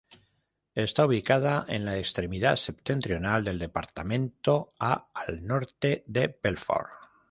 Está 0.73 1.05
ubicada 1.05 1.63
en 1.67 1.85
la 1.85 1.99
extremidad 1.99 2.55
septentrional 2.55 3.43
del 3.43 3.59
departamento, 3.59 4.71
a 4.79 5.11
al 5.13 5.45
norte 5.45 6.03
de 6.07 6.39
Belfort. 6.41 6.89